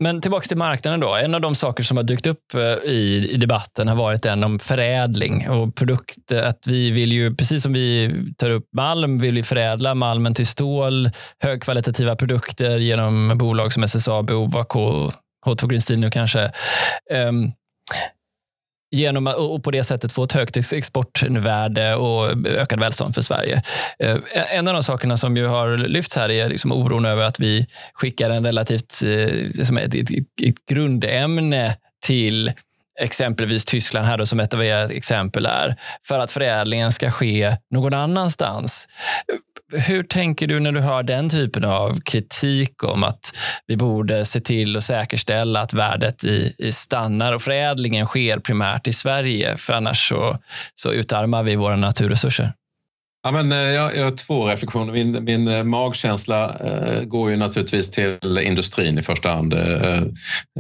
[0.01, 1.15] Men tillbaka till marknaden då.
[1.15, 4.43] En av de saker som har dykt upp eh, i, i debatten har varit den
[4.43, 6.31] om förädling och produkt.
[6.31, 10.47] Att vi vill ju, precis som vi tar upp malm, vill vi förädla malmen till
[10.47, 15.11] stål, högkvalitativa produkter genom bolag som SSAB, Ovako,
[15.45, 16.51] H2 Green Steel nu kanske.
[17.13, 17.51] Um,
[18.91, 23.63] genom att på det sättet få ett högt exportvärde och ökad välstånd för Sverige.
[23.99, 27.39] Eh, en av de sakerna som ju har lyfts här är liksom oron över att
[27.39, 29.01] vi skickar en relativt
[29.53, 30.09] liksom ett, ett,
[30.43, 31.75] ett grundämne
[32.05, 32.51] till
[32.99, 35.75] exempelvis Tyskland här då, som ett av era exempel är,
[36.07, 38.87] för att förädlingen ska ske någon annanstans.
[39.71, 43.35] Hur tänker du när du hör den typen av kritik om att
[43.67, 48.87] vi borde se till att säkerställa att värdet i, i stannar och förädlingen sker primärt
[48.87, 50.37] i Sverige, för annars så,
[50.75, 52.53] så utarmar vi våra naturresurser?
[53.23, 54.93] Ja, men, eh, jag, jag har två reflektioner.
[54.93, 59.53] Min, min eh, magkänsla eh, går ju naturligtvis till industrin i första hand.
[59.53, 60.03] Eh, eh,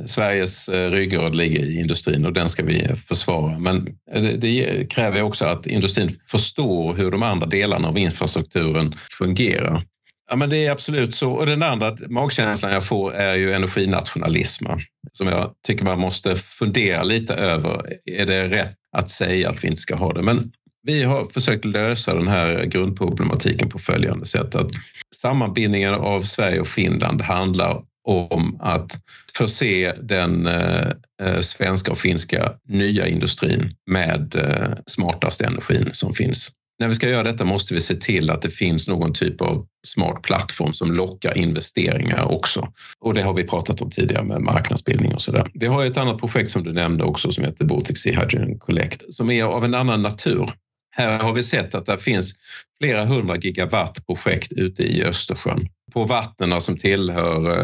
[0.05, 3.59] Sveriges eh, ryggrad ligger i industrin och den ska vi försvara.
[3.59, 9.85] Men det, det kräver också att industrin förstår hur de andra delarna av infrastrukturen fungerar.
[10.29, 11.31] Ja, men det är absolut så.
[11.31, 14.65] Och den andra magkänslan jag får är ju energinationalism
[15.11, 17.81] som jag tycker man måste fundera lite över.
[18.05, 20.21] Är det rätt att säga att vi inte ska ha det?
[20.21, 20.51] Men
[20.83, 24.55] vi har försökt lösa den här grundproblematiken på följande sätt.
[24.55, 24.71] Att
[25.15, 28.91] sammanbindningen av Sverige och Finland handlar om att
[29.37, 30.87] förse den eh,
[31.21, 36.51] eh, svenska och finska nya industrin med eh, smartaste energin som finns.
[36.79, 39.65] När vi ska göra detta måste vi se till att det finns någon typ av
[39.87, 42.67] smart plattform som lockar investeringar också.
[42.99, 45.45] Och det har vi pratat om tidigare med marknadsbildning och sådär.
[45.53, 49.13] Vi har ett annat projekt som du nämnde också som heter Baltic Sea Hydrogen Collect
[49.13, 50.49] som är av en annan natur.
[50.91, 52.35] Här har vi sett att det finns
[52.81, 57.57] flera hundra gigawatt projekt ute i Östersjön på vattnen som tillhör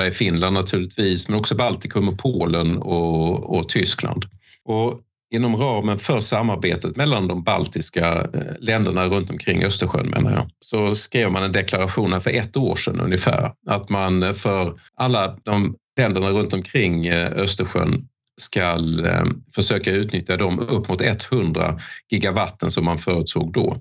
[0.00, 4.24] eh, Finland naturligtvis, men också Baltikum och Polen och, och Tyskland.
[4.64, 5.00] Och
[5.34, 10.94] inom ramen för samarbetet mellan de baltiska eh, länderna runt omkring Östersjön menar jag, så
[10.94, 16.30] skrev man en deklaration för ett år sedan ungefär att man för alla de länderna
[16.30, 18.08] runt omkring eh, Östersjön
[18.40, 18.60] ska
[19.04, 23.76] eh, försöka utnyttja de upp mot 100 gigawatten som man förutsåg då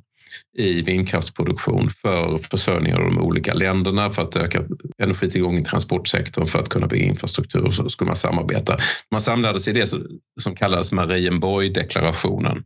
[0.58, 4.64] i vindkraftsproduktion för försörjning av de olika länderna, för att öka
[4.98, 7.70] energitillgången i transportsektorn, för att kunna bygga infrastruktur.
[7.72, 8.78] Så skulle man samarbeta.
[9.12, 9.88] Man samlades i det
[10.42, 12.64] som kallades Marienborg-deklarationen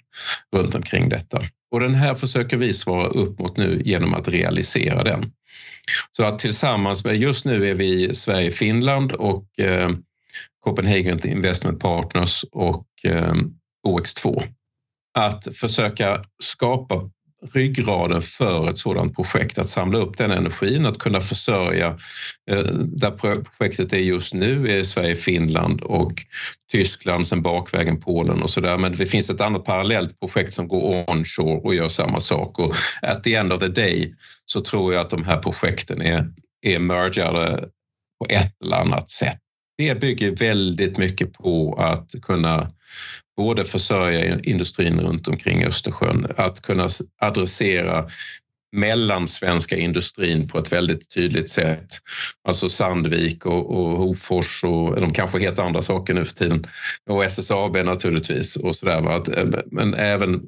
[0.55, 1.41] runt omkring detta.
[1.71, 5.31] Och den här försöker vi svara upp mot nu genom att realisera den.
[6.11, 9.89] Så att tillsammans med, just nu är vi Sverige, Finland och eh,
[10.59, 13.33] Copenhagen Investment Partners och eh,
[13.87, 14.43] OX2.
[15.17, 17.09] Att försöka skapa
[17.53, 21.87] ryggraden för ett sådant projekt, att samla upp den energin, att kunna försörja
[22.51, 26.11] eh, där projektet är just nu är Sverige, Finland och
[26.71, 28.77] Tyskland, sen bakvägen Polen och så där.
[28.77, 32.75] Men det finns ett annat parallellt projekt som går onshore och gör samma sak och
[33.01, 34.13] at the end of the day
[34.45, 36.27] så tror jag att de här projekten är,
[36.61, 37.69] är mergade
[38.19, 39.39] på ett eller annat sätt
[39.79, 42.67] det bygger väldigt mycket på att kunna
[43.37, 46.87] både försörja industrin runt omkring Östersjön, att kunna
[47.21, 48.03] adressera
[48.71, 51.87] mellansvenska industrin på ett väldigt tydligt sätt.
[52.47, 56.67] Alltså Sandvik och, och Hofors och de kanske heter andra saker nu för tiden.
[57.09, 59.21] Och SSAB naturligtvis och sådär.
[59.37, 60.41] Eh, men även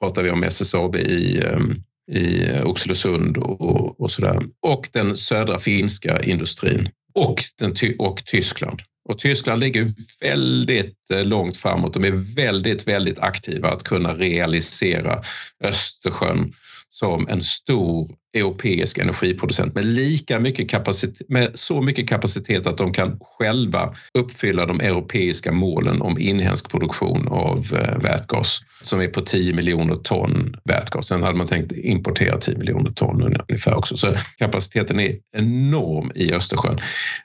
[0.00, 1.74] pratar vi om SSAB i, ehm,
[2.12, 4.38] i Oxelösund och, och sådär.
[4.62, 8.82] Och den södra finska industrin och, den, och Tyskland.
[9.08, 9.86] Och Tyskland ligger
[10.20, 11.94] väldigt eh, långt framåt.
[11.94, 15.22] De är väldigt, väldigt aktiva att kunna realisera
[15.64, 16.54] Östersjön
[16.88, 22.92] som en stor europeisk energiproducent med lika mycket kapacitet, med så mycket kapacitet att de
[22.92, 29.20] kan själva uppfylla de europeiska målen om inhemsk produktion av eh, vätgas som är på
[29.20, 31.06] 10 miljoner ton vätgas.
[31.06, 33.96] Sen hade man tänkt importera 10 miljoner ton ungefär också.
[33.96, 36.78] Så kapaciteten är enorm i Östersjön.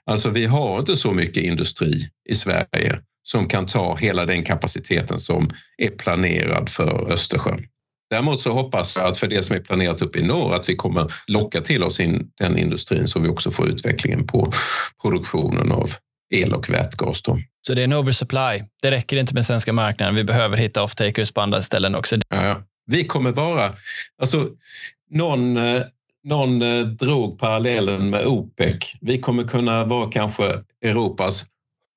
[0.06, 1.94] Alltså vi har inte så mycket industri
[2.30, 7.66] i Sverige som kan ta hela den kapaciteten som är planerad för Östersjön.
[8.12, 10.76] Däremot så hoppas jag att för det som är planerat uppe i norr att vi
[10.76, 14.54] kommer locka till oss in den industrin så vi också får utvecklingen på
[15.02, 15.92] produktionen av
[16.34, 17.22] el och vätgas.
[17.22, 17.38] Då.
[17.68, 18.64] Så det är en oversupply.
[18.82, 20.16] Det räcker inte med svenska marknaden.
[20.16, 22.18] Vi behöver hitta off-takers på andra ställen också.
[22.30, 23.74] Ja, Vi kommer vara,
[24.22, 24.50] alltså
[25.10, 25.82] någon, eh,
[26.24, 28.76] någon eh, drog parallellen med OPEC.
[29.02, 30.44] Vi kommer kunna vara kanske
[30.86, 31.46] Europas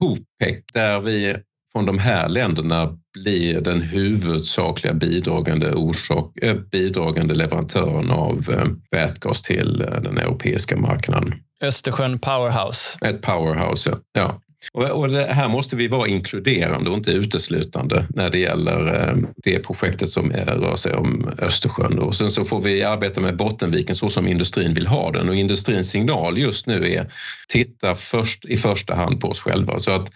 [0.05, 1.37] OPEC där vi
[1.73, 9.43] från de här länderna blir den huvudsakliga bidragande, orsak, äh, bidragande leverantören av äh, vätgas
[9.43, 11.35] till äh, den europeiska marknaden.
[11.61, 12.99] Östersjön powerhouse.
[13.01, 14.41] Ett powerhouse, ja.
[14.73, 19.59] Och, det här måste vi vara inkluderande och inte uteslutande när det gäller eh, det
[19.59, 21.99] projektet som rör sig om Östersjön.
[21.99, 25.35] Och sen så får vi arbeta med Bottenviken så som industrin vill ha den och
[25.35, 27.11] industrins signal just nu är
[27.49, 29.79] titta först i första hand på oss själva.
[29.79, 30.11] Så att,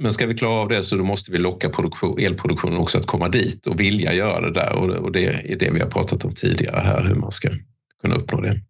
[0.00, 3.06] men ska vi klara av det så då måste vi locka produktion, elproduktionen också att
[3.06, 6.34] komma dit och vilja göra det där och det är det vi har pratat om
[6.34, 7.48] tidigare här hur man ska
[8.02, 8.60] kunna uppnå det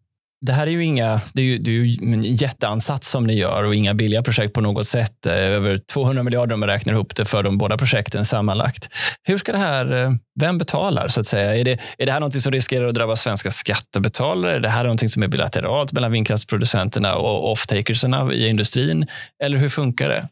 [0.40, 3.34] det här är ju inga, det är ju, det är ju en jätteansats som ni
[3.34, 5.26] gör och inga billiga projekt på något sätt.
[5.26, 8.88] Eh, över 200 miljarder om man räknar ihop det för de båda projekten sammanlagt.
[9.22, 11.56] Hur ska det här, eh, vem betalar så att säga?
[11.56, 14.54] Är det, är det här något som riskerar att drabba svenska skattebetalare?
[14.54, 19.06] Är det här någonting som är bilateralt mellan vindkraftsproducenterna och off-takersarna i industrin?
[19.44, 20.28] Eller hur funkar det?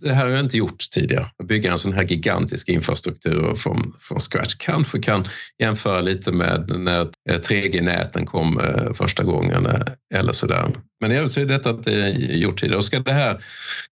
[0.00, 1.26] Det här har jag inte gjort tidigare.
[1.38, 4.54] Att bygga en sån här gigantisk infrastruktur från, från scratch.
[4.54, 5.28] Kanske kan
[5.62, 9.80] jämföra lite med när 3G-näten kom eh, första gången eh,
[10.14, 10.70] eller sådär.
[11.00, 12.78] Men i övrigt så är detta att det är gjort tidigare.
[12.78, 13.44] Och ska det här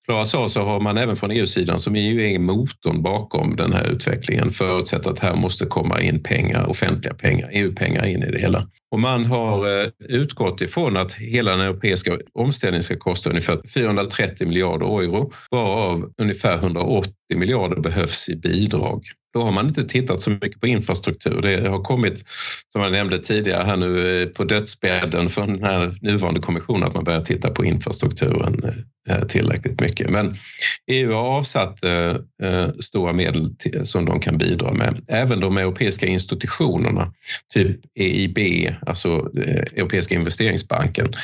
[0.05, 3.91] klaras av så har man även från EU-sidan, som EU är motorn bakom den här
[3.91, 8.67] utvecklingen, förutsatt att här måste komma in pengar, offentliga pengar, EU-pengar in i det hela.
[8.93, 14.47] Och man har eh, utgått ifrån att hela den europeiska omställningen ska kosta ungefär 430
[14.47, 19.03] miljarder euro, varav ungefär 180 miljarder behövs i bidrag.
[19.33, 21.43] Då har man inte tittat så mycket på infrastruktur.
[21.43, 22.25] Det har kommit,
[22.73, 26.95] som jag nämnde tidigare här nu, eh, på dödsbädden för den här nuvarande kommissionen att
[26.95, 30.11] man börjar titta på infrastrukturen eh, tillräckligt mycket.
[30.11, 30.37] Men
[30.91, 32.15] EU har avsatt eh,
[32.81, 35.05] stora medel som de kan bidra med.
[35.09, 37.13] Även de europeiska institutionerna,
[37.55, 38.39] typ EIB,
[38.87, 39.09] alltså
[39.77, 41.15] Europeiska investeringsbanken,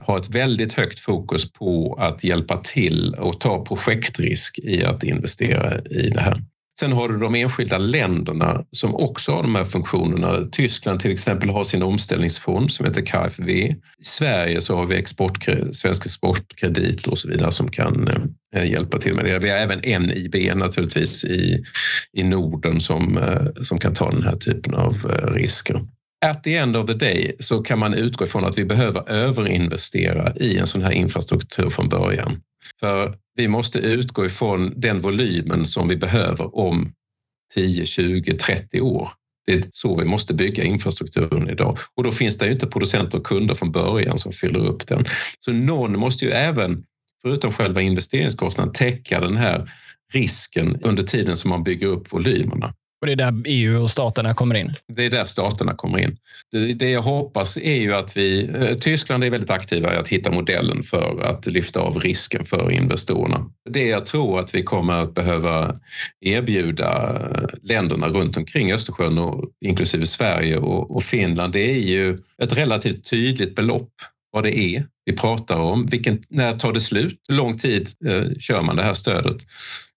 [0.00, 5.78] har ett väldigt högt fokus på att hjälpa till och ta projektrisk i att investera
[5.78, 6.36] i det här.
[6.80, 10.44] Sen har du de enskilda länderna som också har de här funktionerna.
[10.52, 13.52] Tyskland till exempel har sin omställningsfond som heter KfW.
[13.52, 18.08] I Sverige så har vi export, Svensk Exportkredit och så vidare som kan
[18.54, 19.38] eh, hjälpa till med det.
[19.38, 21.64] Vi har även NIB naturligtvis i,
[22.12, 25.80] i Norden som, eh, som kan ta den här typen av eh, risker.
[26.26, 30.36] At the end of the day så kan man utgå ifrån att vi behöver överinvestera
[30.36, 32.40] i en sån här infrastruktur från början.
[32.80, 36.92] För vi måste utgå ifrån den volymen som vi behöver om
[37.54, 39.08] 10, 20, 30 år.
[39.46, 43.18] Det är så vi måste bygga infrastrukturen idag och då finns det ju inte producenter
[43.18, 45.04] och kunder från början som fyller upp den.
[45.40, 46.84] Så någon måste ju även,
[47.22, 49.70] förutom själva investeringskostnaden, täcka den här
[50.12, 52.74] risken under tiden som man bygger upp volymerna.
[53.00, 54.74] Och det är där EU och staterna kommer in?
[54.96, 56.16] Det är där staterna kommer in.
[56.76, 58.50] Det jag hoppas är ju att vi...
[58.54, 62.70] Eh, Tyskland är väldigt aktiva i att hitta modellen för att lyfta av risken för
[62.70, 63.50] investerarna.
[63.70, 65.76] Det jag tror att vi kommer att behöva
[66.20, 72.58] erbjuda eh, länderna runt omkring Östersjön, och inklusive Sverige och Finland, det är ju ett
[72.58, 73.90] relativt tydligt belopp
[74.32, 75.86] vad det är vi pratar om.
[75.86, 77.20] Vilken, när tar det slut?
[77.28, 79.36] Hur lång tid eh, kör man det här stödet?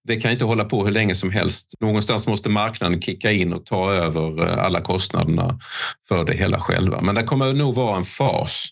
[0.07, 1.73] Det kan inte hålla på hur länge som helst.
[1.79, 5.59] Någonstans måste marknaden kicka in och ta över eh, alla kostnaderna
[6.07, 7.01] för det hela själva.
[7.01, 8.67] Men det kommer nog vara en fas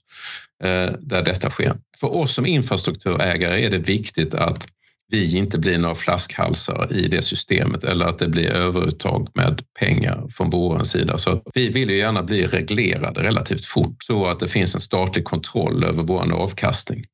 [0.64, 1.76] eh, där detta sker.
[2.00, 4.68] För oss som infrastrukturägare är det viktigt att
[5.12, 10.28] vi inte blir några flaskhalsar i det systemet eller att det blir överuttag med pengar
[10.32, 11.18] från vår sida.
[11.18, 15.26] Så vi vill ju gärna bli reglerade relativt fort så att det finns en statlig
[15.26, 17.06] kontroll över vår avkastning.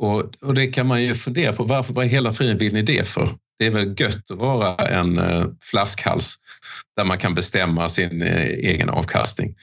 [0.00, 2.82] Och, och det kan man ju fundera på, varför vad i hela friden vill ni
[2.82, 3.28] det för?
[3.58, 6.34] Det är väl gött att vara en eh, flaskhals
[6.96, 9.54] där man kan bestämma sin eh, egen avkastning.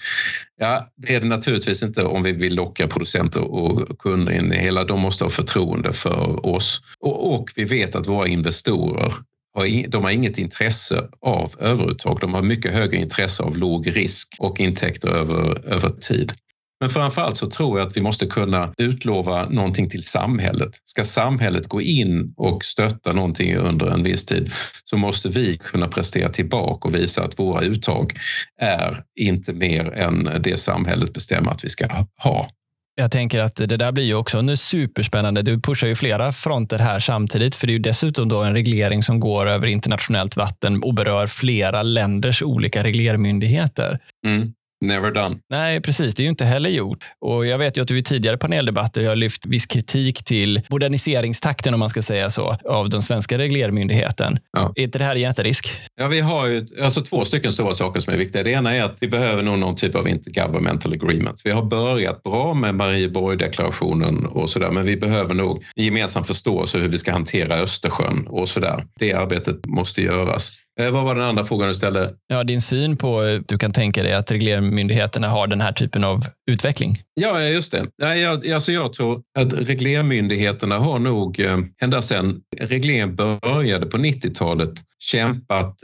[0.57, 4.57] Ja, det är det naturligtvis inte om vi vill locka producenter och kunder in i
[4.57, 4.83] hela.
[4.83, 9.11] De måste ha förtroende för oss och, och vi vet att våra investerare
[9.53, 12.17] har, de har inget intresse av överuttag.
[12.19, 16.33] De har mycket högre intresse av låg risk och intäkter över, över tid.
[16.81, 20.69] Men framför allt så tror jag att vi måste kunna utlova någonting till samhället.
[20.85, 24.51] Ska samhället gå in och stötta någonting under en viss tid
[24.85, 28.13] så måste vi kunna prestera tillbaka och visa att våra uttag
[28.61, 32.47] är inte mer än det samhället bestämmer att vi ska ha.
[32.95, 35.41] Jag tänker att det där blir ju också en superspännande.
[35.41, 39.03] Du pushar ju flera fronter här samtidigt, för det är ju dessutom då en reglering
[39.03, 43.99] som går över internationellt vatten och berör flera länders olika reglermyndigheter.
[44.25, 44.53] Mm.
[44.81, 45.35] Never done.
[45.49, 46.15] Nej, precis.
[46.15, 47.03] Det är ju inte heller gjort.
[47.19, 51.73] Och jag vet ju att du i tidigare paneldebatter har lyft viss kritik till moderniseringstakten,
[51.73, 54.39] om man ska säga så, av den svenska reglermyndigheten.
[54.51, 54.73] Ja.
[54.75, 55.67] Är inte det här en jätterisk?
[55.95, 58.43] Ja, vi har ju alltså två stycken stora saker som är viktiga.
[58.43, 61.41] Det ena är att vi behöver nog någon typ av intergovernmental agreement.
[61.43, 66.79] Vi har börjat bra med Marieborg-deklarationen och sådär, men vi behöver nog en gemensam förståelse
[66.79, 68.85] hur vi ska hantera Östersjön och sådär.
[68.99, 70.51] Det arbetet måste göras.
[70.79, 72.13] Eh, vad var den andra frågan du ställde?
[72.27, 76.03] Ja, din syn på hur du kan tänka dig att reglermyndigheterna har den här typen
[76.03, 76.95] av utveckling.
[77.13, 77.85] Ja, just det.
[77.97, 84.71] Jag, alltså jag tror att reglermyndigheterna har nog eh, ända sedan regleringen började på 90-talet
[84.99, 85.75] kämpat.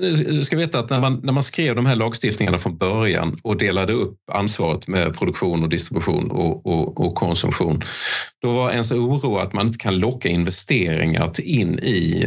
[0.00, 3.40] Du eh, ska veta att när man, när man skrev de här lagstiftningarna från början
[3.42, 7.82] och delade upp ansvaret med produktion och distribution och, och, och konsumtion,
[8.42, 12.26] då var ens oro att man inte kan locka investeringar in i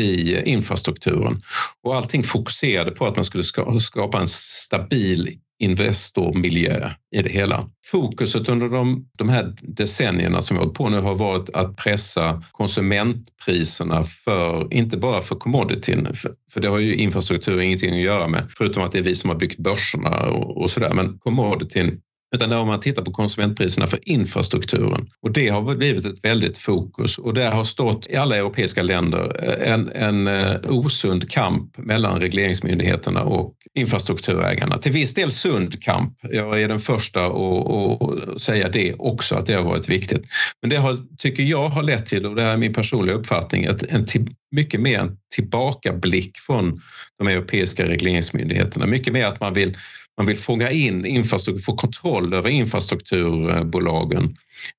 [0.00, 1.36] i infrastrukturen.
[1.82, 3.44] Och allting fokuserade på att man skulle
[3.80, 7.68] skapa en stabil investormiljö i det hela.
[7.86, 12.44] Fokuset under de, de här decennierna som vi hållit på nu har varit att pressa
[12.52, 18.28] konsumentpriserna för, inte bara för commodityn, för, för det har ju infrastruktur ingenting att göra
[18.28, 20.94] med, förutom att det är vi som har byggt börserna och, och sådär.
[20.94, 22.00] Men commodityn
[22.34, 25.08] utan där har man tittat på konsumentpriserna för infrastrukturen.
[25.22, 29.48] Och det har blivit ett väldigt fokus och där har stått i alla europeiska länder
[29.48, 34.78] eh, en, en eh, osund kamp mellan regleringsmyndigheterna och infrastrukturägarna.
[34.78, 36.18] Till viss del sund kamp.
[36.22, 40.22] Jag är den första att säga det också, att det har varit viktigt.
[40.60, 43.66] Men det har, tycker jag har lett till, och det här är min personliga uppfattning,
[43.66, 46.80] att en till, mycket mer en tillbakablick från
[47.18, 48.86] de europeiska regleringsmyndigheterna.
[48.86, 49.76] Mycket mer att man vill
[50.22, 54.34] man vill fånga in infrastruktur, få kontroll över infrastrukturbolagen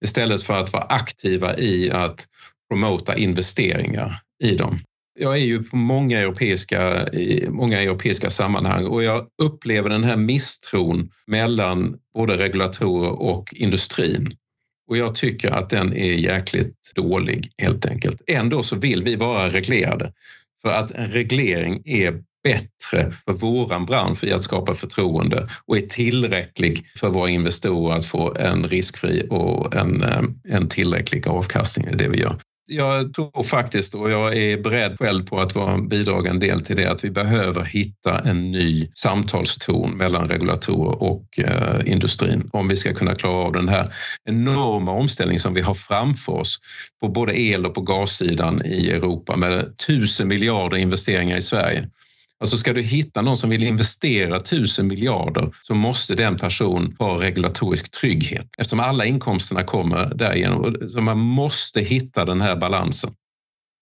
[0.05, 2.27] istället för att vara aktiva i att
[2.69, 4.79] promota investeringar i dem.
[5.19, 7.07] Jag är ju på många europeiska,
[7.49, 14.35] många europeiska sammanhang och jag upplever den här misstron mellan både regulatorer och industrin.
[14.89, 18.21] Och jag tycker att den är jäkligt dålig helt enkelt.
[18.27, 20.13] Ändå så vill vi vara reglerade.
[20.61, 25.81] För att en reglering är bättre för våran bransch i att skapa förtroende och är
[25.81, 31.95] tillräcklig för våra investerare att få en riskfri och en, eh, en tillräcklig avkastning i
[31.95, 32.39] det vi gör.
[32.65, 36.75] Jag tror faktiskt, och jag är beredd själv på att vara en bidragande del till
[36.75, 42.75] det, att vi behöver hitta en ny samtalston mellan regulatorer och eh, industrin om vi
[42.75, 43.87] ska kunna klara av den här
[44.29, 46.59] enorma omställning som vi har framför oss
[47.01, 51.89] på både el och på gassidan i Europa med tusen miljarder investeringar i Sverige.
[52.39, 57.21] Alltså ska du hitta någon som vill investera tusen miljarder så måste den person ha
[57.21, 60.75] regulatorisk trygghet eftersom alla inkomsterna kommer därigenom.
[60.89, 63.13] Så man måste hitta den här balansen.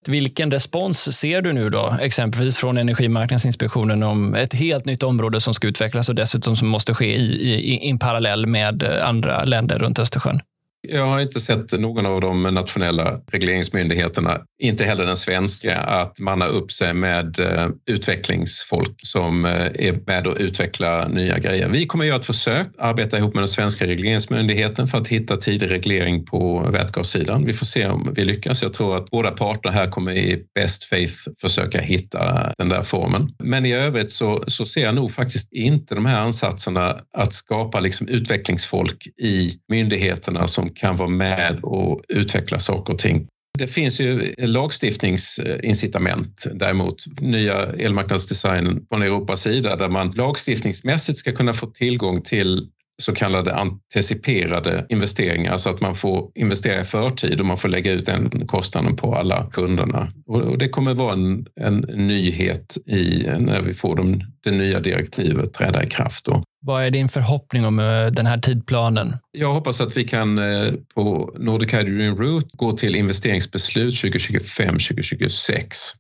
[0.08, 5.54] Vilken respons ser du nu då, exempelvis från Energimarknadsinspektionen om ett helt nytt område som
[5.54, 10.00] ska utvecklas och dessutom som måste ske i, i, i parallell med andra länder runt
[10.00, 10.42] Östersjön?
[10.88, 16.46] Jag har inte sett någon av de nationella regleringsmyndigheterna, inte heller den svenska, att manna
[16.46, 21.70] upp sig med eh, utvecklingsfolk som eh, är med och utvecklar nya grejer.
[21.70, 25.38] Vi kommer att göra ett försök, arbeta ihop med den svenska regleringsmyndigheten för att hitta
[25.38, 27.46] tidig reglering på vätgassidan.
[27.46, 28.62] Vi får se om vi lyckas.
[28.62, 33.34] Jag tror att båda parter här kommer i best faith försöka hitta den där formen.
[33.44, 37.80] Men i övrigt så, så ser jag nog faktiskt inte de här ansatserna att skapa
[37.80, 43.28] liksom utvecklingsfolk i myndigheterna som kan vara med och utveckla saker och ting.
[43.60, 51.54] Det finns ju lagstiftningsincitament däremot, nya elmarknadsdesign från Europas sida där man lagstiftningsmässigt ska kunna
[51.54, 52.68] få tillgång till
[53.02, 57.92] så kallade anticiperade investeringar, alltså att man får investera i förtid och man får lägga
[57.92, 60.12] ut den kostnaden på alla kunderna.
[60.28, 65.54] Och det kommer vara en, en nyhet i, när vi får de, det nya direktivet
[65.54, 66.26] träda i kraft.
[66.26, 66.42] Då.
[66.64, 69.18] Vad är din förhoppning om eh, den här tidplanen?
[69.32, 75.56] Jag hoppas att vi kan eh, på Nordic Hydrogen Route gå till investeringsbeslut 2025-2026.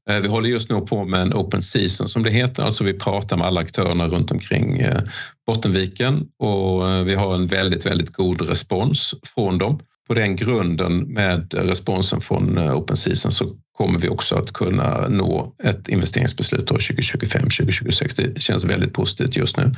[0.09, 2.93] Eh, vi håller just nu på med en open season som det heter, alltså vi
[2.93, 4.85] pratar med alla aktörerna runt omkring
[5.47, 9.79] Bottenviken och vi har en väldigt, väldigt god respons från dem.
[10.07, 13.45] På den grunden med responsen från open season så
[13.77, 18.31] kommer vi också att kunna nå ett investeringsbeslut 2025-2026.
[18.33, 19.71] Det känns väldigt positivt just nu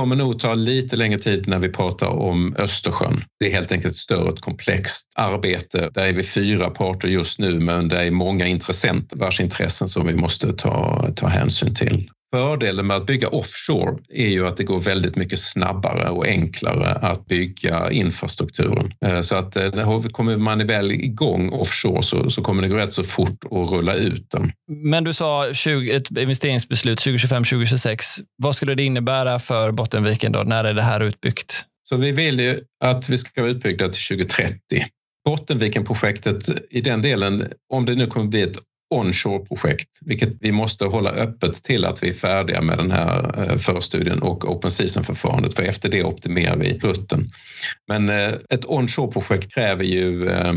[0.00, 3.24] kommer nog ta lite längre tid när vi pratar om Östersjön.
[3.40, 5.90] Det är helt enkelt ett större komplext arbete.
[5.94, 10.06] Där är vi fyra parter just nu men det är många intressenter vars intressen som
[10.06, 12.10] vi måste ta, ta hänsyn till.
[12.34, 16.92] Fördelen med att bygga offshore är ju att det går väldigt mycket snabbare och enklare
[16.92, 18.92] att bygga infrastrukturen.
[19.04, 22.92] Eh, så att eh, kommer man väl igång offshore så, så kommer det gå rätt
[22.92, 24.52] så fort att rulla ut den.
[24.68, 27.98] Men du sa 20, ett investeringsbeslut 2025-2026.
[28.36, 30.32] Vad skulle det innebära för Bottenviken?
[30.32, 30.42] Då?
[30.42, 31.64] När är det här utbyggt?
[31.88, 34.58] Så vi vill ju att vi ska vara utbyggda till 2030.
[35.24, 38.56] Bottenviken-projektet i den delen, om det nu kommer bli ett
[38.90, 43.56] onshore-projekt, vilket vi måste hålla öppet till att vi är färdiga med den här eh,
[43.56, 47.30] förstudien och open season-förfarandet, för efter det optimerar vi rutten.
[47.88, 50.54] Men eh, ett onshore-projekt kräver ju eh,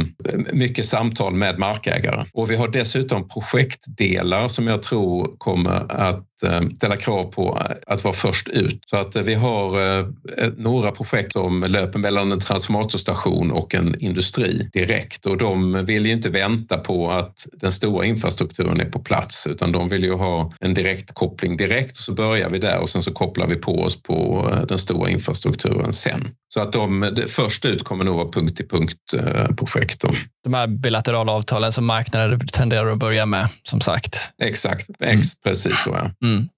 [0.54, 6.28] mycket samtal med markägare och vi har dessutom projektdelar som jag tror kommer att
[6.76, 8.80] ställa krav på att vara först ut.
[8.90, 9.74] Så att vi har
[10.62, 16.12] några projekt som löper mellan en transformatorstation och en industri direkt och de vill ju
[16.12, 20.50] inte vänta på att den stora infrastrukturen är på plats utan de vill ju ha
[20.60, 24.04] en direkt koppling direkt så börjar vi där och sen så kopplar vi på oss
[24.04, 26.28] på den stora infrastrukturen sen.
[26.54, 29.14] Så att de först ut kommer nog vara punkt till punkt
[29.58, 30.04] projekt.
[30.44, 34.34] De här bilaterala avtalen som marknader tenderar att börja med som sagt.
[34.44, 35.22] Exakt, mm.
[35.44, 36.23] precis så ja.
[36.24, 36.50] Mm.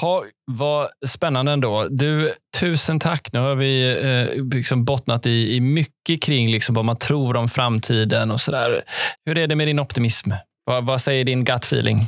[0.00, 1.88] Ha, vad spännande ändå.
[1.90, 3.28] Du, tusen tack.
[3.32, 7.48] Nu har vi eh, liksom bottnat i, i mycket kring liksom vad man tror om
[7.48, 8.82] framtiden och sådär.
[9.26, 10.30] Hur är det med din optimism?
[10.64, 11.98] Vad, vad säger din gut feeling?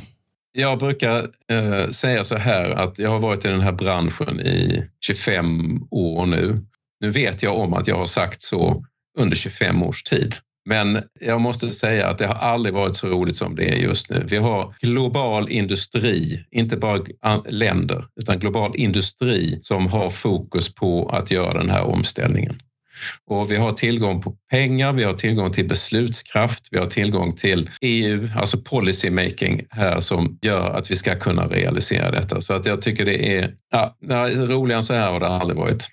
[0.53, 4.83] Jag brukar eh, säga så här att jag har varit i den här branschen i
[5.05, 6.55] 25 år nu.
[6.99, 8.85] Nu vet jag om att jag har sagt så
[9.19, 10.35] under 25 års tid.
[10.65, 14.09] Men jag måste säga att det har aldrig varit så roligt som det är just
[14.09, 14.25] nu.
[14.29, 16.99] Vi har global industri, inte bara
[17.49, 22.61] länder, utan global industri som har fokus på att göra den här omställningen.
[23.25, 27.69] Och vi har tillgång på pengar, vi har tillgång till beslutskraft, vi har tillgång till
[27.81, 32.41] EU, alltså policy making här som gör att vi ska kunna realisera detta.
[32.41, 33.95] Så att jag tycker det är, ja,
[34.35, 35.87] roligare än så här har det aldrig varit.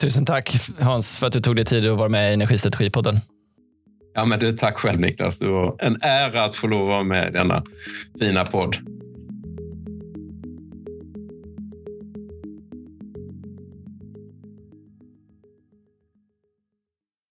[0.00, 3.20] Tusen tack Hans för att du tog dig tid att vara med i Energistrategipodden.
[4.16, 5.38] Ja, men du, tack själv Niklas.
[5.38, 7.62] Det var en ära att få lov att vara med i denna
[8.20, 8.76] fina podd.